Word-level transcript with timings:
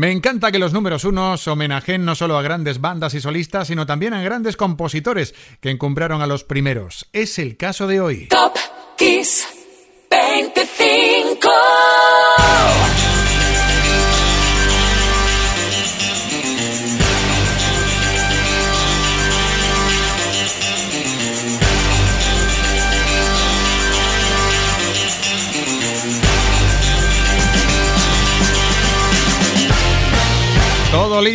Me 0.00 0.10
encanta 0.12 0.50
que 0.50 0.58
los 0.58 0.72
números 0.72 1.04
unos 1.04 1.46
homenajen 1.46 2.06
no 2.06 2.14
solo 2.14 2.38
a 2.38 2.42
grandes 2.42 2.80
bandas 2.80 3.12
y 3.12 3.20
solistas, 3.20 3.68
sino 3.68 3.84
también 3.84 4.14
a 4.14 4.22
grandes 4.22 4.56
compositores 4.56 5.34
que 5.60 5.68
encumbraron 5.68 6.22
a 6.22 6.26
los 6.26 6.42
primeros. 6.42 7.06
Es 7.12 7.38
el 7.38 7.58
caso 7.58 7.86
de 7.86 8.00
hoy. 8.00 8.28
Top 8.28 8.56
Kiss 8.96 9.59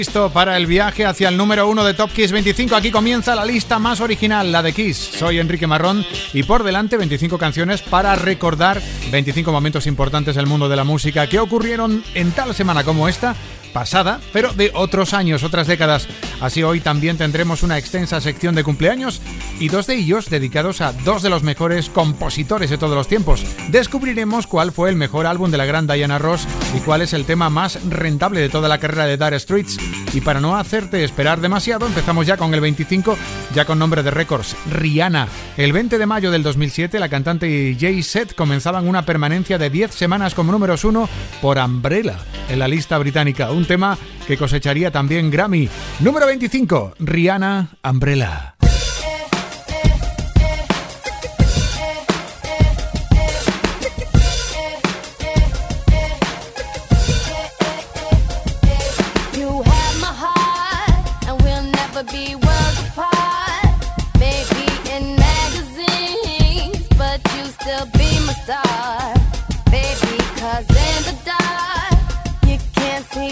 listo 0.06 0.30
para 0.30 0.56
el 0.56 0.68
viaje 0.68 1.04
hacia 1.04 1.30
el 1.30 1.38
número 1.38 1.68
uno 1.68 1.84
de 1.84 1.96
Top 1.96 2.12
Kiss 2.12 2.32
25. 2.32 2.76
Aquí 2.76 2.92
comienza 2.92 3.34
la 3.34 3.44
lista 3.44 3.80
más 3.80 4.02
original, 4.02 4.52
la 4.52 4.62
de 4.62 4.72
Kiss. 4.72 4.98
Soy 4.98 5.40
Enrique 5.40 5.66
Marrón 5.66 6.06
y 6.32 6.44
por 6.44 6.64
delante 6.64 6.96
25 6.96 7.40
canciones 7.40 7.82
para 7.82 8.16
recordar 8.16 8.80
25 9.10 9.52
momentos 9.52 9.88
importantes 9.88 10.36
del 10.36 10.46
mundo 10.46 10.70
de 10.70 10.76
la 10.76 10.84
música 10.84 11.26
que 11.28 11.40
ocurrieron 11.40 12.04
en 12.14 12.32
tal 12.34 12.54
semana 12.54 12.84
como 12.84 13.08
esta 13.08 13.36
pasada, 13.76 14.22
pero 14.32 14.54
de 14.54 14.72
otros 14.74 15.14
años, 15.14 15.44
otras 15.44 15.68
décadas. 15.68 16.08
Así 16.40 16.64
hoy 16.64 16.80
también 16.80 17.18
tendremos 17.18 17.62
una 17.62 17.78
extensa 17.78 18.22
sección 18.22 18.56
de 18.56 18.64
cumpleaños 18.64 19.22
y 19.60 19.68
dos 19.68 19.86
de 19.86 19.96
ellos 19.96 20.30
dedicados 20.30 20.80
a 20.80 20.94
dos 20.94 21.22
de 21.22 21.30
los 21.30 21.44
mejores 21.44 21.90
compositores 21.90 22.70
de 22.70 22.78
todos 22.78 22.96
los 22.96 23.10
tiempos. 23.10 23.46
Descubriremos 23.68 24.48
cuál 24.48 24.72
fue 24.72 24.90
el 24.90 24.96
mejor 24.96 25.26
álbum 25.26 25.52
de 25.52 25.58
la 25.58 25.66
gran 25.66 25.88
Diana 25.88 26.20
Ross 26.20 26.48
y 26.74 26.80
cuál 26.80 27.02
es 27.02 27.12
el 27.12 27.26
tema 27.26 27.50
más 27.50 27.84
rentable 27.90 28.40
de 28.40 28.48
toda 28.48 28.70
la 28.70 28.78
carrera 28.78 29.08
de 29.08 29.18
Dire 29.18 29.40
Streets. 29.42 29.78
Y 30.14 30.22
para 30.22 30.40
no 30.40 30.56
hacerte 30.56 31.04
esperar 31.04 31.42
demasiado, 31.42 31.86
empezamos 31.86 32.26
ya 32.26 32.38
con 32.38 32.54
el 32.54 32.62
25, 32.62 33.18
ya 33.54 33.66
con 33.66 33.78
nombre 33.78 34.04
de 34.04 34.12
récords, 34.12 34.56
Rihanna. 34.72 35.28
El 35.58 35.74
20 35.74 35.98
de 35.98 36.06
mayo 36.06 36.32
del 36.32 36.44
2007, 36.44 36.98
la 36.98 37.10
cantante 37.10 37.50
y 37.50 37.78
Jay 37.78 38.02
Z 38.02 38.36
comenzaban 38.36 38.88
una 38.88 39.06
permanencia 39.06 39.58
de 39.58 39.70
10 39.70 39.94
semanas 39.94 40.34
como 40.34 40.54
números 40.54 40.86
1 40.86 41.10
por 41.42 41.58
Umbrella 41.58 42.16
en 42.50 42.60
la 42.60 42.70
lista 42.70 42.98
británica. 42.98 43.52
Tema 43.68 43.98
que 44.28 44.38
cosecharía 44.38 44.92
también 44.92 45.30
Grammy. 45.30 45.70
Número 46.00 46.26
25, 46.26 46.96
Rihanna 47.00 47.70
Umbrella. 47.84 48.55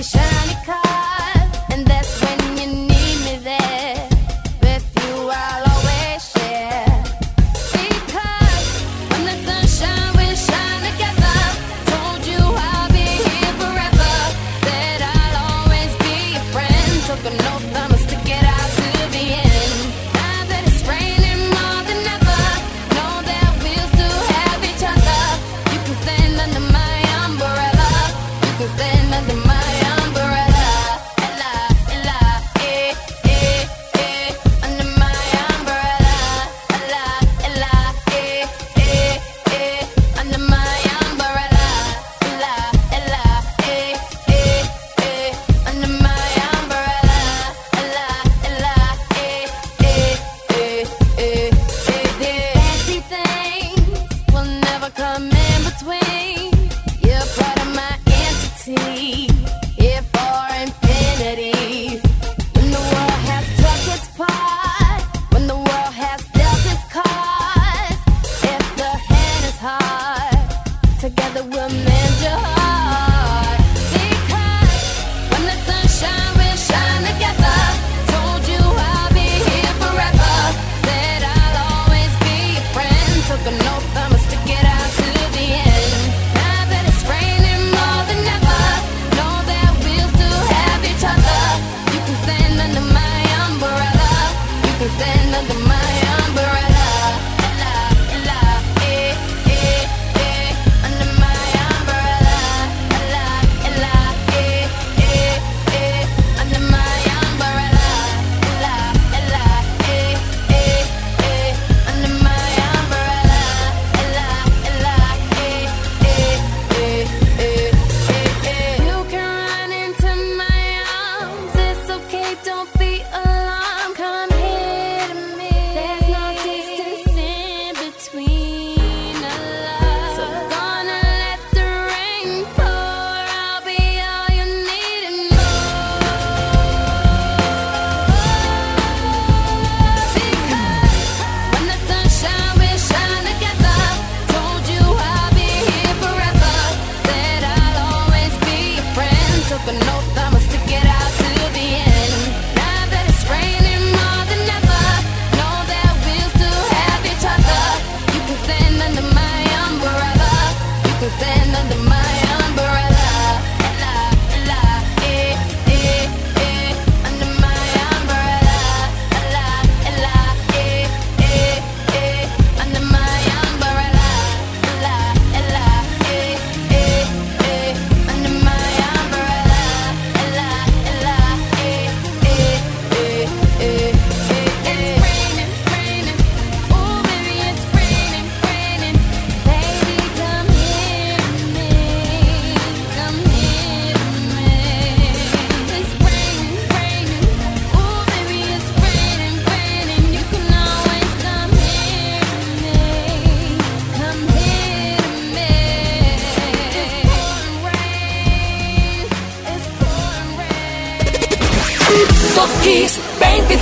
Shine. 0.03 0.42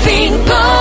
25. 0.04 0.81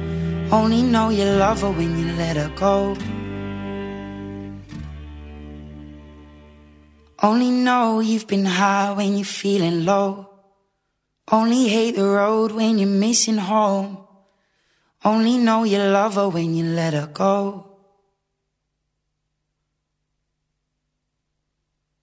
Only 0.51 0.81
know 0.81 1.09
you 1.09 1.23
love 1.23 1.61
her 1.61 1.71
when 1.71 1.97
you 1.97 2.11
let 2.17 2.35
her 2.35 2.51
go. 2.55 2.97
Only 7.23 7.51
know 7.51 8.01
you've 8.01 8.27
been 8.27 8.45
high 8.45 8.91
when 8.91 9.15
you're 9.15 9.23
feeling 9.23 9.85
low. 9.85 10.29
Only 11.31 11.69
hate 11.69 11.95
the 11.95 12.03
road 12.03 12.51
when 12.51 12.79
you're 12.79 12.89
missing 12.89 13.37
home. 13.37 13.97
Only 15.05 15.37
know 15.37 15.63
you 15.63 15.77
love 15.77 16.15
her 16.15 16.27
when 16.27 16.53
you 16.53 16.65
let 16.65 16.93
her 16.93 17.07
go. 17.07 17.67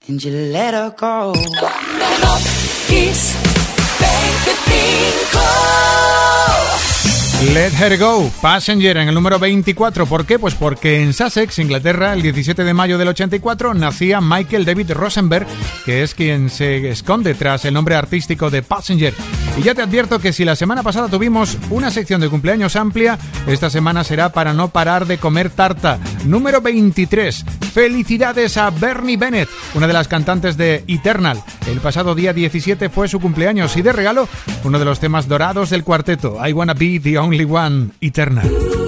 And 0.07 0.25
you 0.25 0.33
let 0.33 0.73
her 0.73 0.95
go. 0.97 1.35
Top 1.35 2.41
Kiss 2.89 3.37
25. 3.99 6.38
Let 7.55 7.73
Her 7.81 7.97
Go, 7.99 8.31
Passenger 8.43 8.99
en 8.99 9.09
el 9.09 9.15
número 9.15 9.39
24. 9.39 10.05
¿Por 10.05 10.27
qué? 10.27 10.39
Pues 10.39 10.55
porque 10.55 11.03
en 11.03 11.15
Sussex, 11.15 11.59
Inglaterra, 11.59 12.13
el 12.13 12.21
17 12.21 12.63
de 12.63 12.75
mayo 12.75 12.99
del 12.99 13.09
84, 13.09 13.73
nacía 13.73 14.21
Michael 14.21 14.67
David 14.67 14.93
Rosenberg, 14.93 15.47
que 15.87 16.03
es 16.03 16.15
quien 16.15 16.51
se 16.51 16.91
esconde 16.91 17.35
tras 17.35 17.65
el 17.65 17.73
nombre 17.73 17.95
artístico 17.95 18.51
de 18.51 18.63
Passenger. 18.63 19.15
Y 19.57 19.63
ya 19.63 19.75
te 19.75 19.83
advierto 19.83 20.21
que 20.21 20.33
si 20.33 20.45
la 20.45 20.57
semana 20.57 20.83
pasada 20.83 21.09
tuvimos 21.09 21.57
una 21.71 21.91
sección 21.91 22.21
de 22.21 22.29
cumpleaños 22.29 22.77
amplia, 22.77 23.19
esta 23.47 23.71
semana 23.71 24.05
será 24.05 24.29
para 24.29 24.53
no 24.53 24.69
parar 24.69 25.07
de 25.07 25.19
comer 25.19 25.51
tarta. 25.51 25.99
Número 26.25 26.61
23. 26.61 27.45
Felicidades 27.73 28.57
a 28.57 28.71
Bernie 28.71 29.17
Bennett, 29.17 29.49
una 29.75 29.87
de 29.87 29.93
las 29.95 30.07
cantantes 30.07 30.57
de 30.57 30.85
Eternal. 30.87 31.43
El 31.67 31.81
pasado 31.81 32.15
día 32.15 32.33
17 32.33 32.89
fue 32.89 33.09
su 33.09 33.21
cumpleaños 33.21 33.77
y 33.77 33.83
de 33.83 33.93
regalo 33.93 34.29
uno 34.65 34.79
de 34.79 34.85
los 34.85 35.01
temas 35.01 35.29
dorados 35.29 35.71
del 35.71 35.85
cuarteto, 35.85 36.39
I 36.47 36.53
Wanna 36.53 36.75
Be 36.75 37.01
the 37.01 37.19
Only 37.19 37.38
One, 37.45 37.93
Eternal. 38.01 38.88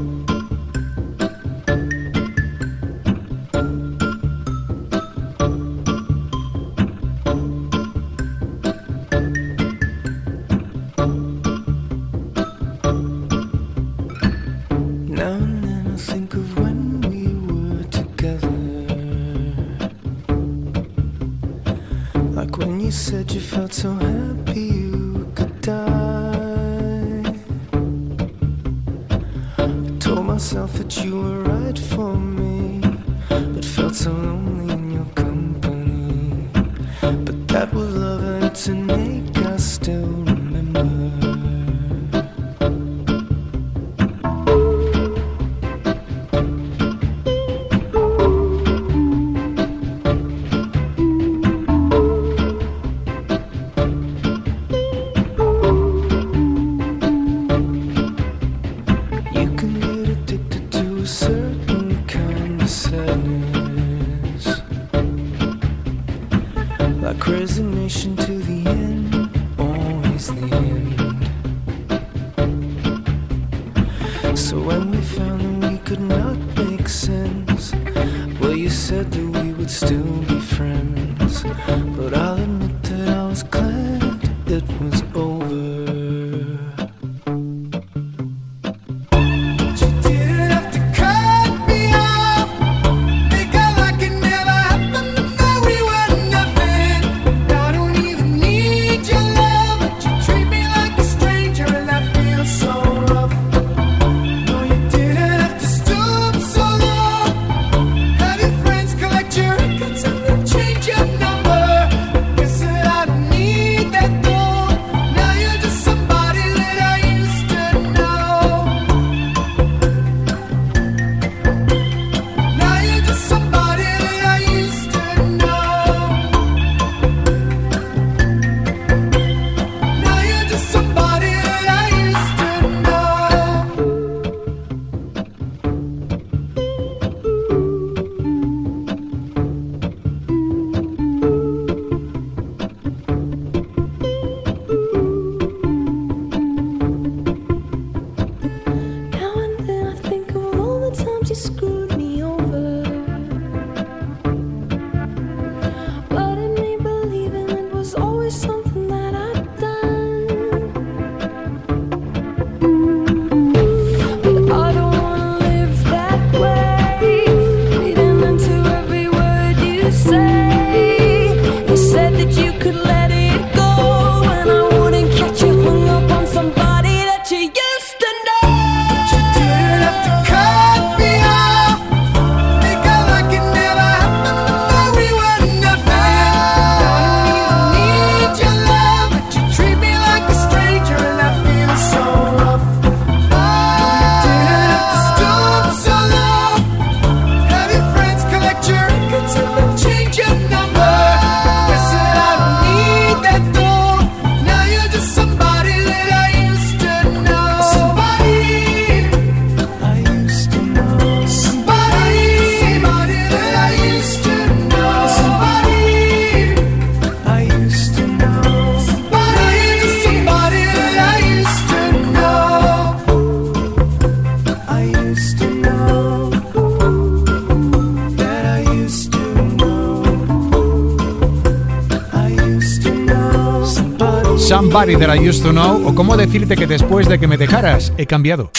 Somebody 234.71 234.95
That 234.95 235.13
I 235.13 235.27
Used 235.27 235.43
to 235.43 235.51
Know 235.51 235.85
o 235.85 235.93
cómo 235.93 236.15
decirte 236.15 236.55
que 236.55 236.65
después 236.65 237.09
de 237.09 237.19
que 237.19 237.27
me 237.27 237.35
dejaras 237.35 237.91
he 237.97 238.05
cambiado. 238.05 238.51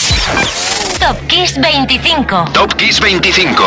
Top 0.99 1.17
Kiss 1.25 1.59
25. 1.59 2.51
Top 2.53 2.71
Kiss 2.75 3.01
25. 3.01 3.63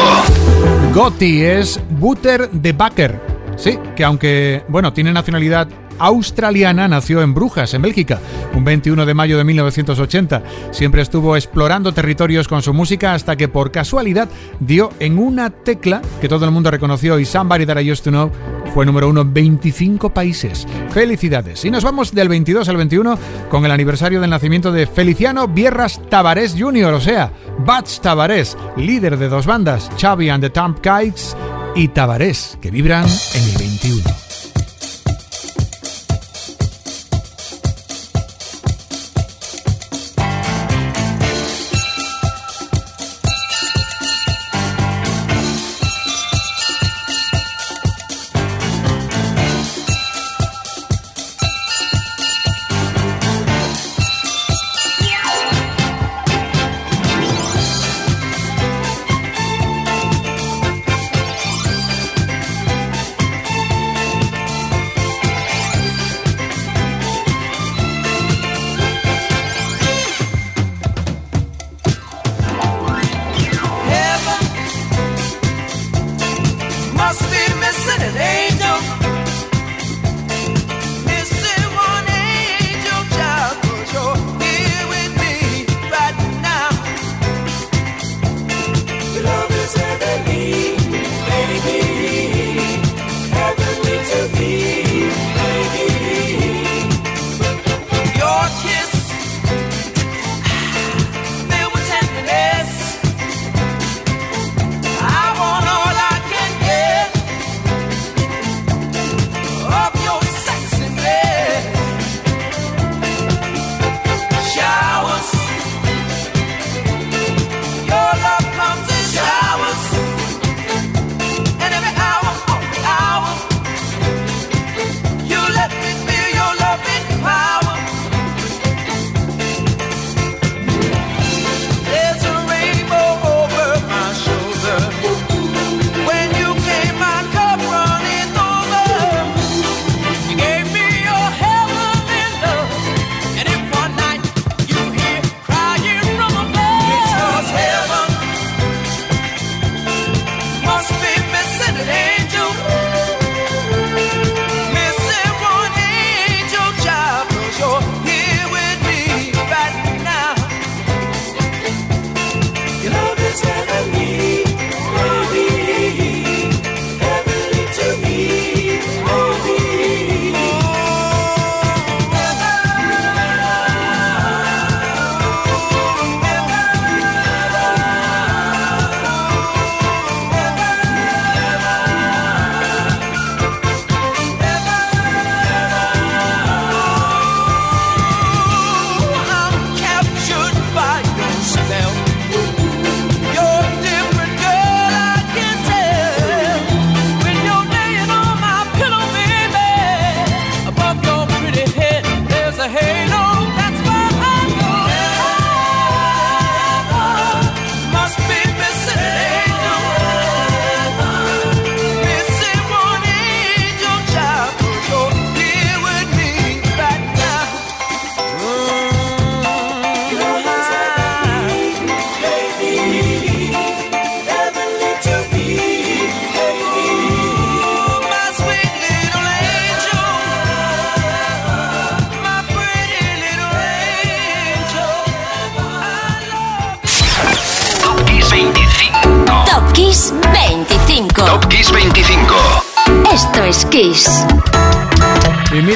Gotti 0.94 1.42
es 1.42 1.80
Butter 1.98 2.48
de 2.52 2.72
Baker. 2.72 3.20
Sí, 3.56 3.76
que 3.96 4.04
aunque, 4.04 4.62
bueno, 4.68 4.92
tiene 4.92 5.12
nacionalidad 5.12 5.66
australiana, 5.98 6.86
nació 6.86 7.20
en 7.20 7.34
Brujas, 7.34 7.74
en 7.74 7.82
Bélgica, 7.82 8.20
un 8.54 8.64
21 8.64 9.04
de 9.04 9.14
mayo 9.14 9.38
de 9.38 9.42
1980. 9.42 10.42
Siempre 10.70 11.02
estuvo 11.02 11.34
explorando 11.34 11.92
territorios 11.92 12.46
con 12.46 12.62
su 12.62 12.72
música 12.72 13.14
hasta 13.14 13.34
que 13.34 13.48
por 13.48 13.72
casualidad 13.72 14.28
dio 14.60 14.90
en 15.00 15.18
una 15.18 15.50
tecla 15.50 16.00
que 16.20 16.28
todo 16.28 16.44
el 16.44 16.52
mundo 16.52 16.70
reconoció 16.70 17.18
y 17.18 17.24
Somebody 17.24 17.66
That 17.66 17.80
I 17.80 17.90
Used 17.90 18.04
to 18.04 18.10
Know 18.10 18.30
fue 18.76 18.84
número 18.84 19.08
uno 19.08 19.22
en 19.22 19.32
25 19.32 20.10
países. 20.10 20.66
Felicidades. 20.90 21.64
Y 21.64 21.70
nos 21.70 21.82
vamos 21.82 22.12
del 22.12 22.28
22 22.28 22.68
al 22.68 22.76
21 22.76 23.18
con 23.48 23.64
el 23.64 23.70
aniversario 23.70 24.20
del 24.20 24.28
nacimiento 24.28 24.70
de 24.70 24.86
Feliciano 24.86 25.48
Bierras 25.48 25.98
Tavares 26.10 26.54
Jr., 26.58 26.92
o 26.92 27.00
sea, 27.00 27.32
Bats 27.60 28.02
Tavares, 28.02 28.54
líder 28.76 29.16
de 29.16 29.30
dos 29.30 29.46
bandas, 29.46 29.90
Xavi 29.98 30.28
and 30.28 30.44
the 30.44 30.50
Tamp 30.50 30.80
Kites 30.80 31.34
y 31.74 31.88
Tavares, 31.88 32.58
que 32.60 32.70
vibran 32.70 33.06
en 33.06 33.48
el 33.48 33.56
21. 33.56 34.25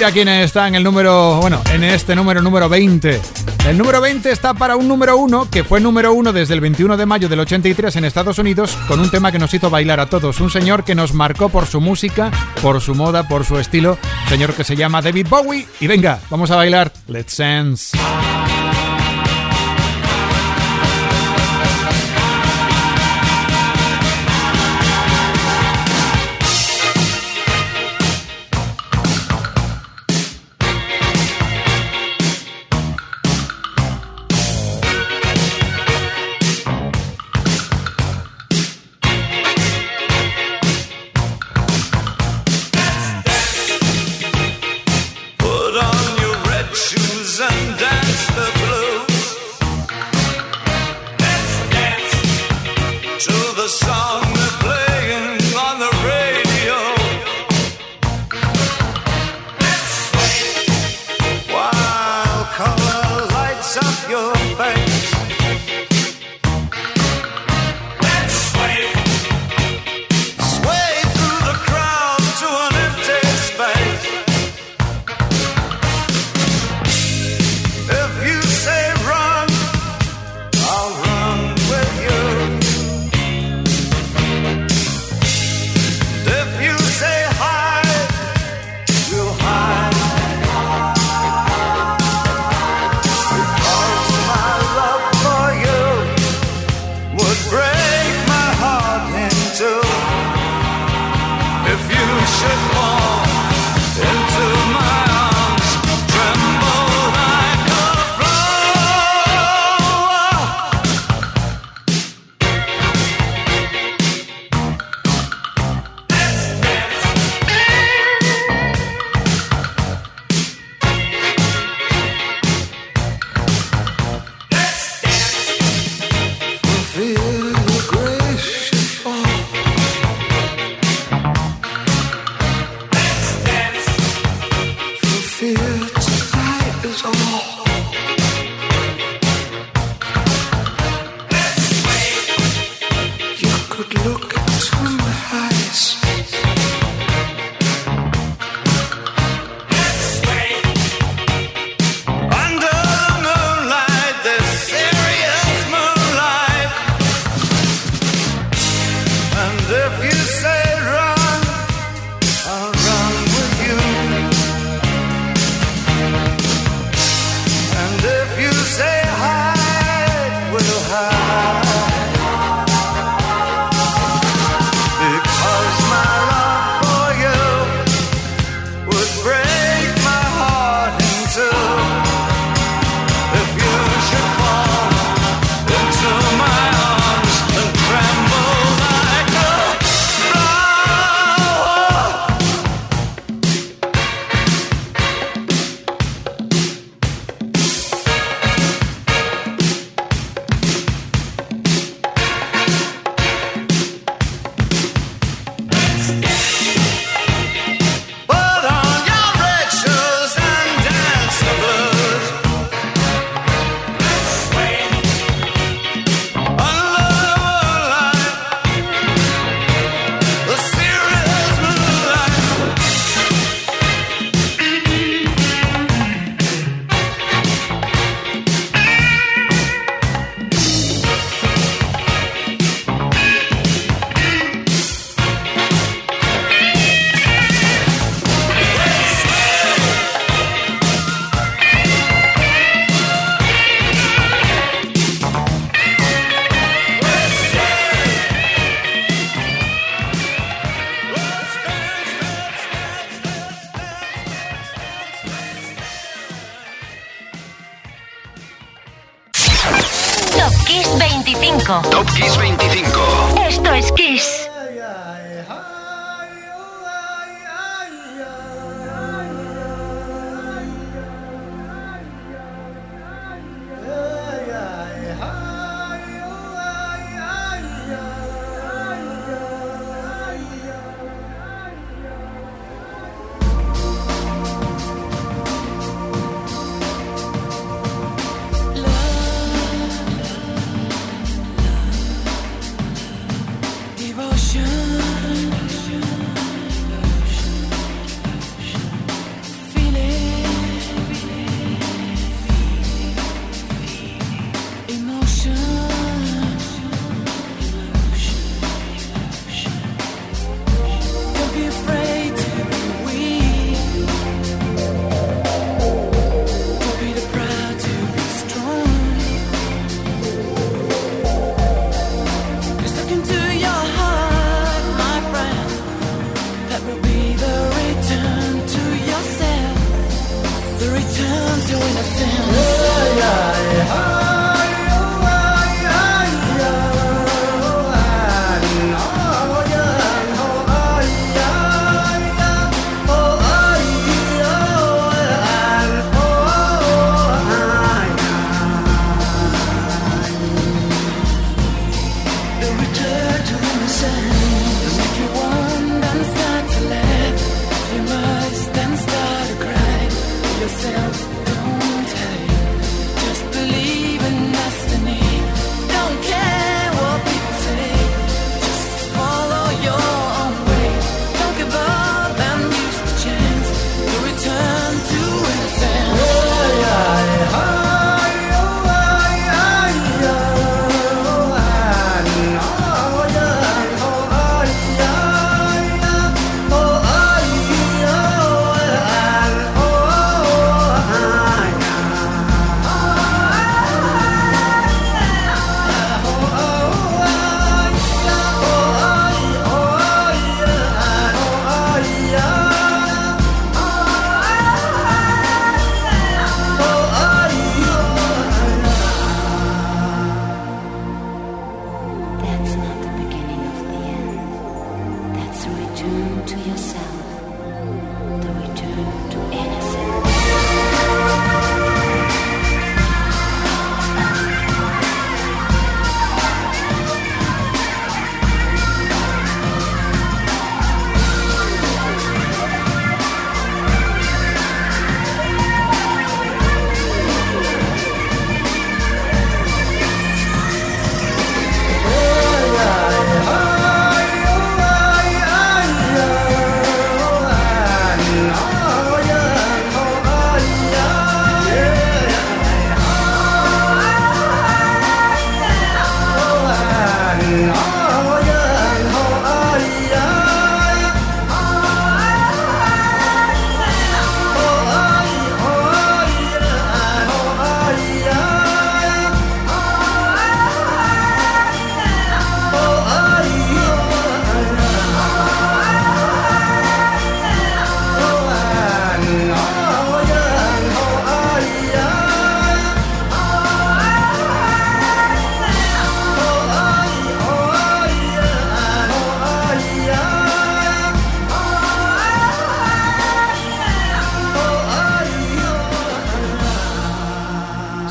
Mira 0.01 0.13
quién 0.13 0.29
está 0.29 0.67
en 0.67 0.77
el 0.77 0.83
número, 0.83 1.41
bueno, 1.43 1.61
en 1.75 1.85
este 1.85 2.17
número 2.17 2.41
número 2.41 2.71
20. 2.71 3.21
El 3.69 3.77
número 3.77 4.01
20 4.01 4.31
está 4.31 4.55
para 4.55 4.77
un 4.77 4.89
número 4.89 5.19
1 5.19 5.51
que 5.51 5.63
fue 5.63 5.79
número 5.79 6.15
1 6.15 6.33
desde 6.33 6.55
el 6.55 6.63
21 6.63 6.97
de 6.97 7.05
mayo 7.05 7.29
del 7.29 7.41
83 7.41 7.97
en 7.97 8.07
Estados 8.07 8.39
Unidos 8.39 8.79
con 8.89 8.99
un 8.99 9.11
tema 9.11 9.31
que 9.31 9.39
nos 9.39 9.53
hizo 9.53 9.69
bailar 9.69 10.01
a 10.01 10.07
todos. 10.07 10.41
Un 10.41 10.49
señor 10.49 10.85
que 10.85 10.95
nos 10.95 11.13
marcó 11.13 11.51
por 11.51 11.67
su 11.67 11.83
música, 11.83 12.31
por 12.63 12.81
su 12.81 12.95
moda, 12.95 13.29
por 13.29 13.45
su 13.45 13.59
estilo. 13.59 13.99
Señor 14.31 14.55
que 14.55 14.65
se 14.65 14.75
llama 14.75 15.03
David 15.03 15.27
Bowie. 15.29 15.67
Y 15.81 15.87
venga, 15.87 16.19
vamos 16.31 16.51
a 16.51 16.57
bailar 16.57 16.91
Let's 17.07 17.37
Dance. 17.37 17.99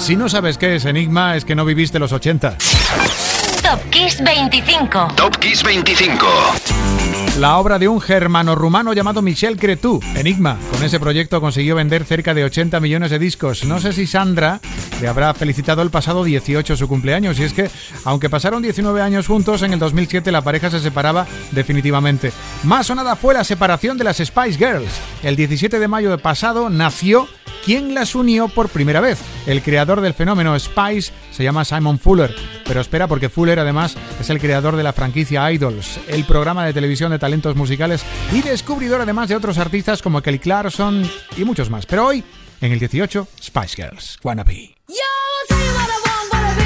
Si 0.10 0.16
no 0.16 0.28
sabes 0.28 0.58
qué 0.58 0.74
es 0.74 0.86
Enigma, 0.86 1.36
es 1.36 1.46
que 1.46 1.54
no 1.54 1.64
viviste 1.66 2.00
los 2.00 2.12
80. 2.12 2.58
Top 3.62 3.80
Kiss 3.92 4.20
25. 4.24 5.10
Top 5.16 5.38
Kiss 5.38 5.62
25. 5.62 6.26
La 7.38 7.60
obra 7.60 7.78
de 7.78 7.88
un 7.88 8.02
germano-rumano 8.02 8.94
llamado 8.94 9.22
Michel 9.22 9.60
Cretu, 9.60 10.00
Enigma. 10.16 10.58
Con 10.72 10.84
ese 10.84 11.00
proyecto 11.00 11.40
consiguió 11.40 11.76
vender 11.76 12.06
cerca 12.06 12.34
de 12.34 12.44
80 12.44 12.80
millones 12.80 13.12
de 13.12 13.20
discos. 13.20 13.66
No 13.66 13.80
sé 13.80 13.94
si 13.94 14.08
Sandra 14.08 14.60
le 15.00 15.08
habrá 15.08 15.32
felicitado 15.36 15.84
el 15.84 15.92
pasado 15.92 16.24
18 16.24 16.76
su 16.76 16.88
cumpleaños. 16.88 17.38
Y 17.38 17.44
es 17.44 17.54
que, 17.54 17.70
aunque 18.04 18.32
pasaron 18.32 18.64
19 18.64 19.04
años 19.04 19.28
juntos, 19.28 19.62
en 19.62 19.74
el 19.74 19.80
2007 19.80 20.32
la 20.32 20.42
pareja 20.42 20.72
se 20.72 20.80
separaba 20.80 21.28
definitivamente. 21.52 22.32
Más 22.64 22.90
o 22.90 22.96
nada 22.96 23.16
fue 23.16 23.36
la 23.36 23.44
separación 23.44 24.00
de 24.00 24.06
las 24.06 24.18
Spice 24.18 24.58
Girls. 24.58 24.92
El 25.22 25.36
17 25.36 25.78
de 25.78 25.88
mayo 25.88 26.10
de 26.10 26.18
pasado 26.18 26.72
nació 26.72 27.28
quien 27.66 27.94
las 27.94 28.16
unió 28.16 28.48
por 28.48 28.70
primera 28.70 29.02
vez. 29.02 29.20
El 29.46 29.62
creador 29.62 30.02
del 30.02 30.14
fenómeno 30.14 30.58
Spice 30.60 31.12
se 31.32 31.44
llama 31.44 31.66
Simon 31.66 32.00
Fuller, 32.00 32.36
pero 32.66 32.82
espera 32.82 33.08
porque 33.08 33.30
Fuller 33.30 33.60
además 33.60 33.96
es 34.20 34.30
el 34.30 34.40
creador 34.40 34.76
de 34.76 34.84
la 34.84 34.94
franquicia 34.94 35.52
Idols, 35.52 36.00
el 36.08 36.26
programa 36.26 36.66
de 36.66 36.74
televisión 36.74 37.12
de 37.12 37.20
talentos 37.20 37.56
musicales 37.56 38.04
y 38.34 38.42
descubridor 38.42 39.02
además 39.02 39.30
de 39.30 39.36
otros 39.36 39.58
artistas 39.58 40.02
como 40.02 40.22
Kelly 40.22 40.40
Clarkson 40.40 41.10
y 41.38 41.46
muchos 41.46 41.70
más. 41.70 41.86
Pero 41.86 42.08
hoy, 42.08 42.24
en 42.62 42.72
el 42.72 42.80
18, 42.80 43.28
Spice 43.42 43.76
Girls, 43.76 44.18
Wannabe. 44.24 44.76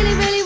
If 0.06 0.42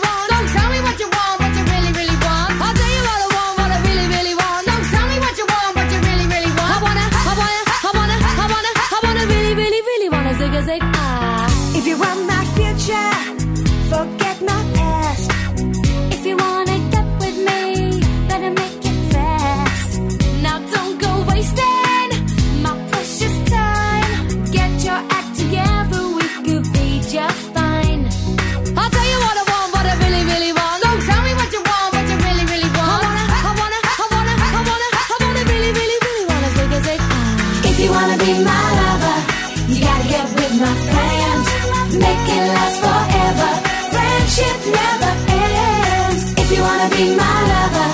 make 42.06 42.24
it 42.36 42.44
last 42.56 42.76
forever. 42.84 43.50
Friendship 43.94 44.58
never 44.80 45.12
ends. 45.46 46.22
If 46.42 46.48
you 46.54 46.60
wanna 46.68 46.88
be 46.98 47.04
my 47.22 47.36
lover, 47.52 47.90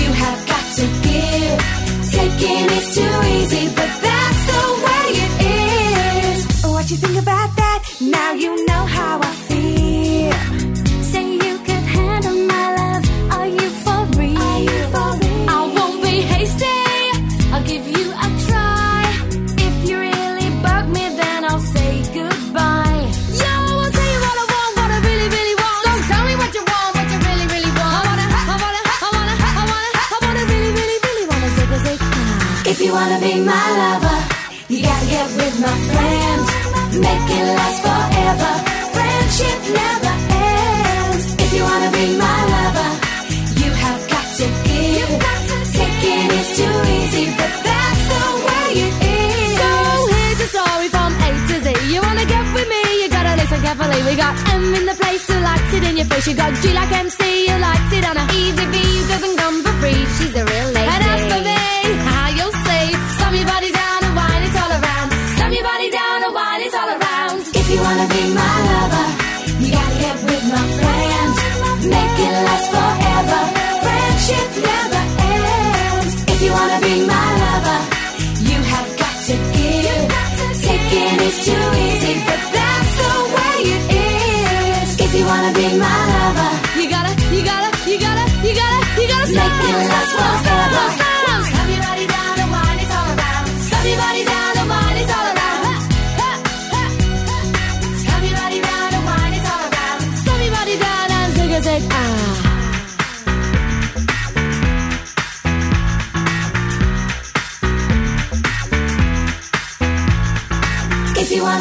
you 0.00 0.08
have 0.22 0.40
got 0.52 0.64
to 0.78 0.84
give. 1.06 1.58
Taking 2.18 2.64
is 2.78 2.86
too 2.96 3.14
easy, 3.36 3.64
but 3.78 3.90
that's 4.06 4.42
the 4.52 4.62
way 4.86 5.04
it 5.24 5.32
is. 5.56 6.38
What 6.74 6.84
you 6.90 6.96
think 6.96 7.16
about 7.26 7.50
that? 7.60 7.78
Now 8.00 8.30
you 8.32 8.52
know 8.66 8.84
how 8.98 9.14
I 9.30 9.32
feel. 9.48 10.36
Say 11.12 11.24
you 11.44 11.54
could 11.66 11.86
handle 11.96 12.38
my 12.54 12.66
love. 12.78 13.02
Are 13.36 13.50
you 13.58 13.68
for 13.84 14.00
real? 14.18 14.58
You 14.68 14.78
for 14.92 15.08
real? 15.20 15.50
I 15.56 15.60
won't 15.76 16.02
be 16.02 16.14
hasty. 16.32 16.76
I'll 17.52 17.64
give 17.64 17.86
you. 17.86 17.97
wanna 32.98 33.18
be 33.20 33.34
my 33.52 33.66
lover. 33.80 34.18
You 34.72 34.78
gotta 34.88 35.06
get 35.14 35.28
with 35.38 35.56
my 35.66 35.76
friends, 35.90 36.46
make 37.06 37.28
it 37.38 37.46
last 37.58 37.78
forever. 37.86 38.52
Friendship 38.94 39.58
never 39.80 40.14
ends. 40.50 41.24
If 41.44 41.50
you 41.56 41.62
wanna 41.70 41.90
be 41.98 42.06
my 42.26 42.38
lover, 42.54 42.90
you 43.62 43.70
have 43.84 44.00
got 44.14 44.26
to 44.40 44.46
give. 44.68 45.10
Taking 45.78 46.28
is 46.40 46.48
too 46.58 46.76
easy, 46.98 47.24
but 47.38 47.52
that's 47.66 48.04
the 48.12 48.24
way 48.46 48.68
it 48.86 48.94
is. 49.14 49.50
So 49.60 49.70
here's 50.14 50.40
a 50.46 50.48
story 50.54 50.88
from 50.94 51.10
A 51.26 51.30
to 51.48 51.56
Z. 51.64 51.68
You 51.92 52.00
wanna 52.06 52.26
get 52.34 52.44
with 52.56 52.68
me? 52.74 52.82
You 53.00 53.08
gotta 53.16 53.34
listen 53.40 53.60
carefully. 53.66 54.00
We 54.08 54.14
got 54.24 54.34
M 54.58 54.74
in 54.78 54.84
the 54.90 54.96
place 55.02 55.24
who 55.30 55.38
likes 55.50 55.70
it 55.76 55.84
in 55.88 55.94
your 56.00 56.08
face. 56.10 56.26
You 56.28 56.34
got 56.42 56.52
G 56.62 56.64
like 56.80 56.92
MC 57.06 57.20
who 57.48 57.56
likes 57.68 57.90
it 57.98 58.04
on 58.10 58.16
a 58.22 58.26
easy 58.42 58.66
beat. 58.72 58.87
friendship 74.28 74.62
never 74.62 75.02
ends. 75.22 76.14
If 76.28 76.42
you 76.42 76.52
wanna 76.52 76.80
be 76.80 77.06
my 77.06 77.28
lover, 77.42 77.80
you 78.50 78.58
have 78.72 78.88
got 78.98 79.16
to 79.28 79.34
give. 79.56 80.08
Taking 80.62 81.20
is 81.28 81.44
to 81.46 81.87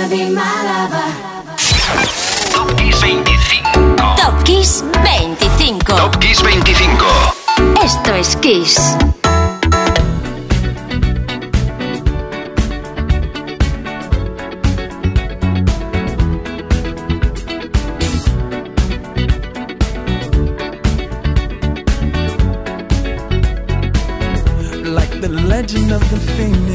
be 0.09 0.29
my 0.29 0.41
lover. 0.67 1.57
Top 2.51 2.69
Kiss 2.77 2.99
25. 2.99 3.97
Top 4.17 4.45
Kiss 4.45 4.81
25. 4.81 5.85
Top 5.85 6.21
Kiss 6.21 6.39
25. 6.39 7.83
Esto 7.83 8.13
es 8.13 8.35
Kiss. 8.37 8.77
Like 24.85 25.19
the 25.19 25.29
legend 25.29 25.91
of 25.91 26.01
the 26.09 26.19
phoenix. 26.35 26.66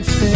it's 0.00 0.29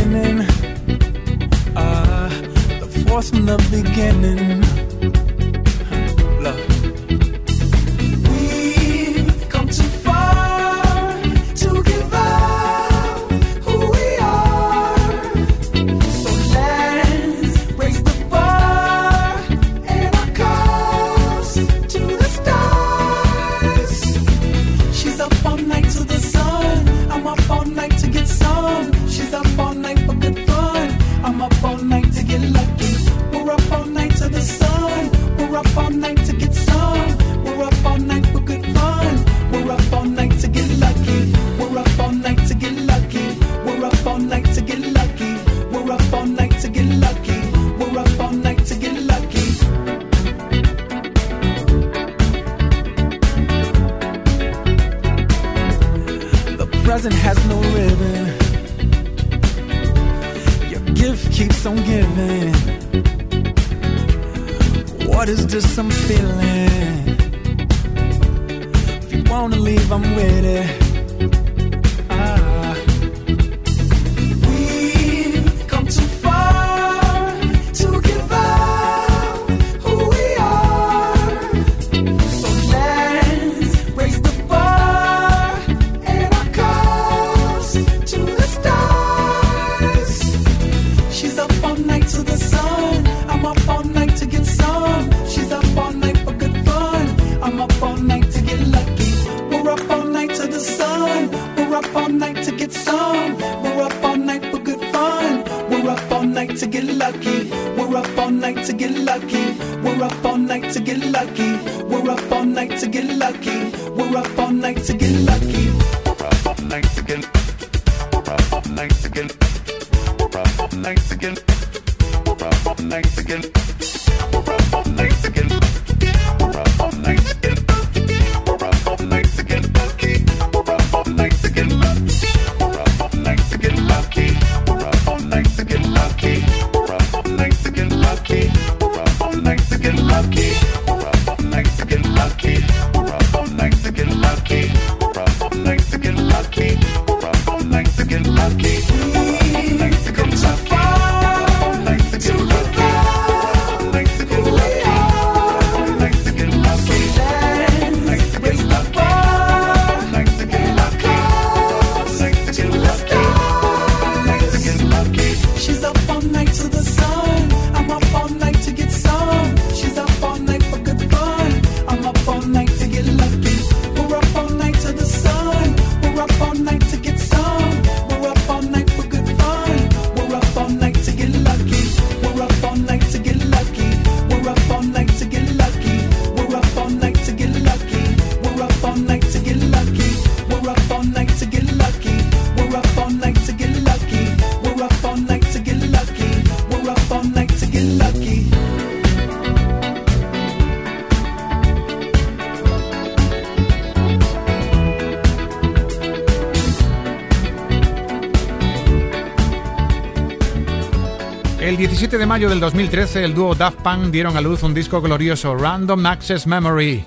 17 212.05 212.19
de 212.19 212.27
mayo 212.27 212.51
del 212.51 212.61
2013, 212.61 213.25
el 213.25 213.33
dúo 213.33 213.55
Daft 213.55 213.81
Punk 213.81 214.11
dieron 214.11 214.37
a 214.37 214.43
luz 214.43 214.63
un 214.63 214.75
disco 214.75 215.01
glorioso, 215.01 215.55
Random 215.55 216.05
Access 216.05 216.47
Memory. 216.47 217.03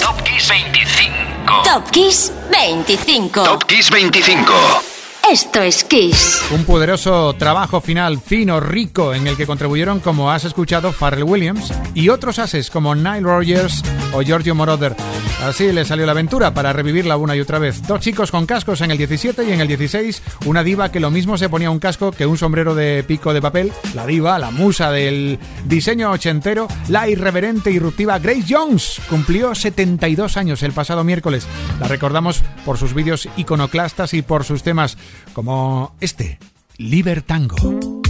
Top 0.00 0.20
Kiss 0.24 0.48
25. 0.48 1.62
Top 1.62 1.88
Kiss 1.92 2.32
25. 2.50 3.44
Top 3.44 3.62
Kiss 3.62 3.90
25. 3.92 4.52
Esto 5.30 5.62
es 5.62 5.84
Kiss. 5.84 6.42
Un 6.50 6.64
poderoso 6.64 7.34
trabajo 7.34 7.80
final, 7.80 8.20
fino, 8.20 8.58
rico, 8.58 9.14
en 9.14 9.28
el 9.28 9.36
que 9.36 9.46
contribuyeron, 9.46 10.00
como 10.00 10.32
has 10.32 10.44
escuchado, 10.44 10.92
Pharrell 10.92 11.22
Williams 11.22 11.72
y 11.94 12.08
otros 12.08 12.40
ases 12.40 12.70
como 12.70 12.96
Nile 12.96 13.20
Rogers 13.20 13.84
o 14.14 14.22
Giorgio 14.22 14.56
Moroder. 14.56 14.96
Así 15.42 15.72
le 15.72 15.84
salió 15.84 16.06
la 16.06 16.12
aventura 16.12 16.54
para 16.54 16.72
revivirla 16.72 17.16
una 17.16 17.34
y 17.34 17.40
otra 17.40 17.58
vez. 17.58 17.82
Dos 17.82 17.98
chicos 17.98 18.30
con 18.30 18.46
cascos 18.46 18.80
en 18.80 18.92
el 18.92 18.98
17 18.98 19.42
y 19.42 19.52
en 19.52 19.60
el 19.60 19.66
16, 19.66 20.22
una 20.46 20.62
diva 20.62 20.92
que 20.92 21.00
lo 21.00 21.10
mismo 21.10 21.36
se 21.36 21.48
ponía 21.48 21.68
un 21.68 21.80
casco 21.80 22.12
que 22.12 22.26
un 22.26 22.38
sombrero 22.38 22.76
de 22.76 23.02
pico 23.02 23.34
de 23.34 23.42
papel. 23.42 23.72
La 23.94 24.06
diva, 24.06 24.38
la 24.38 24.52
musa 24.52 24.92
del 24.92 25.40
diseño 25.66 26.12
ochentero, 26.12 26.68
la 26.88 27.08
irreverente 27.08 27.72
y 27.72 27.74
irruptiva 27.74 28.20
Grace 28.20 28.44
Jones. 28.48 29.00
Cumplió 29.10 29.52
72 29.56 30.36
años 30.36 30.62
el 30.62 30.72
pasado 30.72 31.02
miércoles. 31.02 31.48
La 31.80 31.88
recordamos 31.88 32.44
por 32.64 32.78
sus 32.78 32.94
vídeos 32.94 33.28
iconoclastas 33.36 34.14
y 34.14 34.22
por 34.22 34.44
sus 34.44 34.62
temas 34.62 34.96
como 35.32 35.96
este, 36.00 36.38
Libertango. 36.76 38.01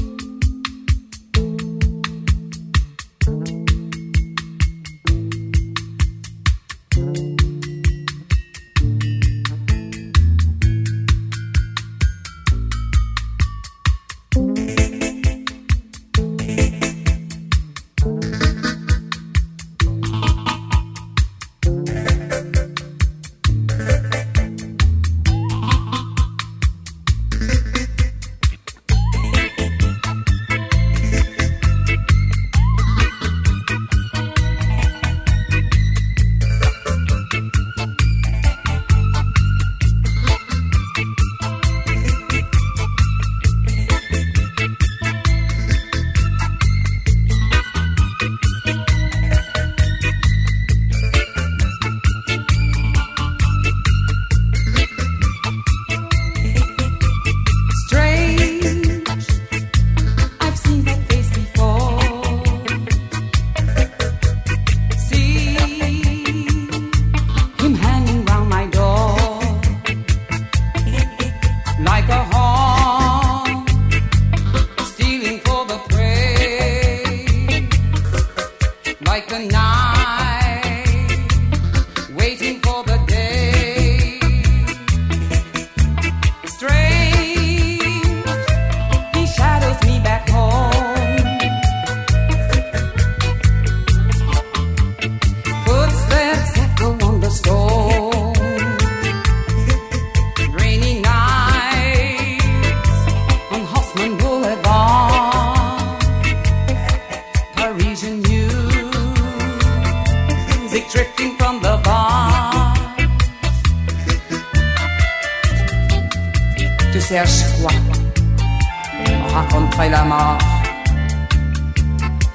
Rencontrer 119.32 119.88
la 119.88 120.04
mort. 120.04 120.38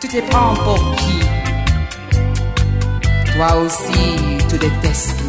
Tu 0.02 0.08
te 0.08 0.20
prends 0.30 0.56
pour 0.56 0.95
qui? 0.95 1.20
Toi 3.36 3.56
aussi, 3.58 4.16
tu 4.50 4.58
détestes 4.58 5.27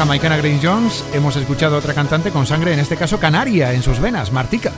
jamaicana 0.00 0.38
Grace 0.38 0.60
Jones, 0.62 1.04
hemos 1.12 1.36
escuchado 1.36 1.76
a 1.76 1.78
otra 1.78 1.92
cantante 1.92 2.30
con 2.30 2.46
sangre, 2.46 2.72
en 2.72 2.80
este 2.80 2.96
caso 2.96 3.20
canaria, 3.20 3.74
en 3.74 3.82
sus 3.82 4.00
venas, 4.00 4.32
Martica. 4.32 4.72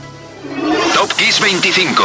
Kiss 1.17 1.41
25. 1.41 2.03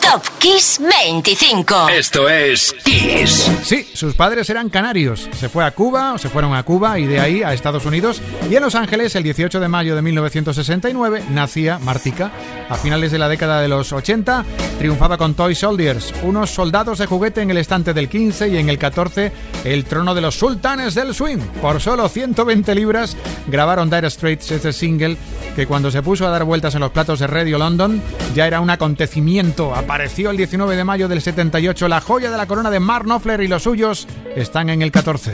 Top 0.00 0.22
Kiss 0.38 0.80
25. 0.80 1.88
Esto 1.88 2.28
es 2.28 2.74
Kiss. 2.84 3.50
Sí, 3.62 3.88
sus 3.94 4.14
padres 4.14 4.48
eran 4.50 4.68
canarios. 4.68 5.28
Se 5.32 5.48
fue 5.48 5.64
a 5.64 5.70
Cuba 5.70 6.14
o 6.14 6.18
se 6.18 6.28
fueron 6.28 6.54
a 6.54 6.62
Cuba 6.62 6.98
y 6.98 7.06
de 7.06 7.20
ahí 7.20 7.42
a 7.42 7.52
Estados 7.52 7.86
Unidos. 7.86 8.20
Y 8.50 8.56
en 8.56 8.62
Los 8.62 8.74
Ángeles, 8.74 9.14
el 9.16 9.22
18 9.22 9.60
de 9.60 9.68
mayo 9.68 9.96
de 9.96 10.02
1969, 10.02 11.24
nacía 11.30 11.78
Martica. 11.78 12.30
A 12.68 12.76
finales 12.76 13.12
de 13.12 13.18
la 13.18 13.28
década 13.28 13.60
de 13.62 13.68
los 13.68 13.92
80, 13.92 14.44
triunfaba 14.78 15.16
con 15.16 15.34
Toy 15.34 15.54
Soldiers, 15.54 16.12
unos 16.22 16.50
soldados 16.50 16.98
de 16.98 17.06
juguete 17.06 17.40
en 17.40 17.50
el 17.50 17.56
estante 17.56 17.94
del 17.94 18.10
15 18.10 18.48
y 18.48 18.58
en 18.58 18.68
el 18.68 18.78
14, 18.78 19.32
el 19.64 19.84
trono 19.86 20.14
de 20.14 20.20
los 20.20 20.38
sultanes 20.38 20.94
del 20.94 21.14
swing. 21.14 21.38
Por 21.62 21.80
solo 21.80 22.08
120 22.08 22.74
libras, 22.74 23.16
grabaron 23.46 23.88
Dire 23.88 24.10
Straits 24.10 24.50
este 24.50 24.72
single 24.74 25.16
que 25.56 25.66
cuando 25.66 25.90
se 25.90 26.02
puso 26.02 26.26
a 26.26 26.30
dar 26.30 26.44
vueltas 26.44 26.74
en 26.74 26.80
los 26.80 26.92
platos 26.92 27.18
de 27.18 27.26
Radio 27.26 27.58
London 27.58 28.00
ya 28.34 28.46
era 28.46 28.57
un 28.60 28.70
acontecimiento. 28.70 29.74
Apareció 29.74 30.30
el 30.30 30.36
19 30.36 30.76
de 30.76 30.84
mayo 30.84 31.08
del 31.08 31.20
78 31.20 31.88
la 31.88 32.00
joya 32.00 32.30
de 32.30 32.36
la 32.36 32.46
corona 32.46 32.70
de 32.70 32.80
Mark 32.80 33.04
Knopfler 33.04 33.40
y 33.40 33.48
los 33.48 33.62
suyos 33.62 34.06
están 34.36 34.70
en 34.70 34.82
el 34.82 34.90
14. 34.90 35.32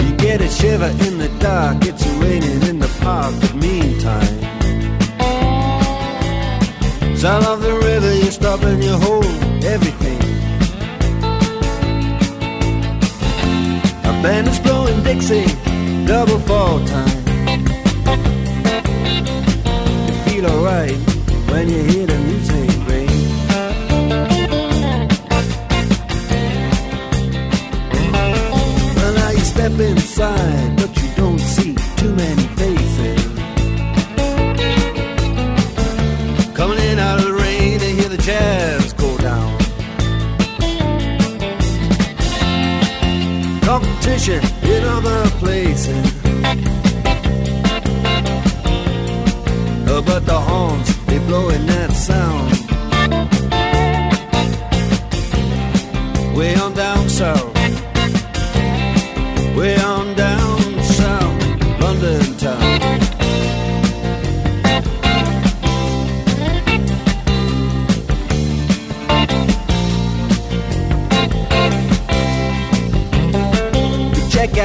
You 0.00 0.16
get 0.18 0.40
a 0.40 0.48
shiver 0.48 0.90
in 1.06 1.18
the 1.18 1.30
dark, 1.40 1.84
it's 1.84 2.06
raining 2.18 2.62
in 2.68 2.78
the 2.78 2.88
park, 3.00 3.34
but 3.40 3.54
meantime. 3.54 4.44
Sound 7.16 7.46
of 7.46 7.62
the 7.62 7.72
river, 7.72 8.14
you 8.14 8.30
stop 8.30 8.62
and 8.64 8.84
you 8.84 8.96
hold 8.98 9.24
everything. 9.64 10.13
Band 14.24 14.48
is 14.48 14.58
blowing 14.60 15.02
Dixie, 15.02 15.44
double 16.06 16.38
fall 16.48 16.82
time. 16.86 17.18
You 20.06 20.14
feel 20.24 20.46
alright 20.46 20.96
when 21.50 21.68
you 21.68 21.82
hear 21.90 22.06
the 22.06 22.18
music 22.28 22.70
ring. 22.88 23.10
Well, 28.96 29.12
now 29.20 29.30
you 29.30 29.44
step 29.54 29.72
inside, 29.72 30.76
but 30.78 30.96
you 30.96 31.08
don't 31.16 31.38
see 31.38 31.74
too 31.98 32.14
many 32.14 32.46
faces. 32.56 32.93
Competition 44.14 44.44
in 44.70 44.84
other 44.84 45.28
places. 45.40 46.12
But 50.06 50.26
the 50.26 50.38
horns, 50.38 51.04
they 51.06 51.18
blowing 51.18 51.66
that 51.66 51.90
sound. 51.92 52.52
Way 56.36 56.54
on 56.54 56.74
down 56.74 57.08
south. 57.08 57.54
Way 59.56 59.76
on 59.80 59.93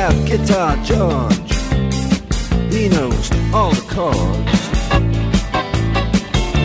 Out 0.10 0.26
Guitar 0.26 0.76
George. 0.78 1.52
He 2.74 2.90
knows 2.90 3.30
all 3.54 3.72
the 3.80 3.86
chords. 3.96 4.60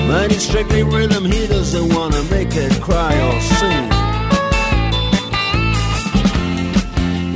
But 0.09 0.32
it's 0.32 0.45
strictly 0.45 0.82
rhythm, 0.82 1.24
he 1.26 1.47
doesn't 1.47 1.95
wanna 1.95 2.22
make 2.30 2.57
it 2.57 2.72
cry 2.80 3.12
or 3.28 3.40
sing. 3.59 3.86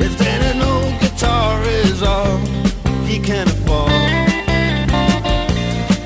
If 0.00 0.16
then 0.18 0.62
old 0.62 0.98
guitar 1.02 1.62
is 1.64 2.02
all 2.02 2.38
he 3.04 3.18
can 3.18 3.46
afford, 3.46 3.90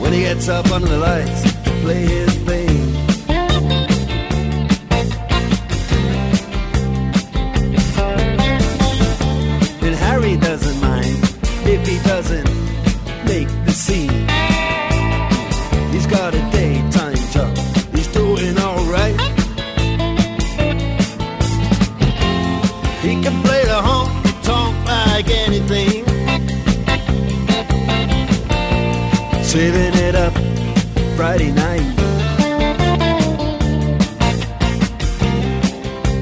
when 0.00 0.12
he 0.12 0.22
gets 0.22 0.48
up 0.48 0.68
under 0.72 0.88
the 0.88 0.98
lights 0.98 1.42
to 1.64 1.70
play 1.82 2.02
his 2.06 2.34
thing. 2.48 2.61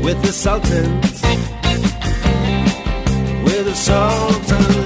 With 0.03 0.22
the 0.22 0.32
Sultans, 0.32 1.22
with 3.44 3.64
the 3.66 3.74
Sultans 3.74 4.79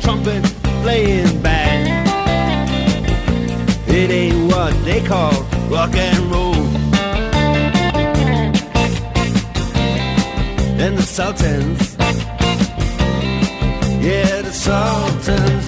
trumpet 0.00 0.42
playing 0.82 1.42
band. 1.42 2.08
It 3.88 4.10
ain't 4.10 4.52
what 4.52 4.72
they 4.84 5.00
call 5.04 5.32
rock 5.68 5.94
and 5.94 6.18
roll. 6.32 6.54
And 10.82 10.96
the 10.96 11.02
Sultans, 11.02 11.96
yeah, 14.02 14.42
the 14.42 14.52
Sultans 14.52 15.59